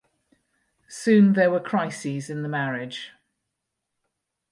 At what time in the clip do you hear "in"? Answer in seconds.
2.31-2.41